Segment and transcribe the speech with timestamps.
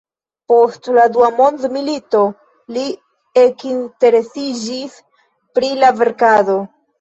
[0.51, 2.21] Post la dua mondmilito
[2.77, 2.85] li
[3.43, 4.97] ekinteresiĝis
[5.59, 6.59] pri la verkado.